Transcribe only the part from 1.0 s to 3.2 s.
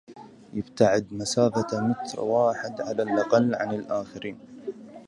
مسافة متر واحد على